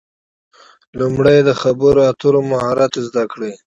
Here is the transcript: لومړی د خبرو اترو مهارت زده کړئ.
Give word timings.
لومړی 0.99 1.37
د 1.47 1.49
خبرو 1.61 2.01
اترو 2.09 2.41
مهارت 2.51 2.93
زده 3.07 3.23
کړئ. 3.31 3.53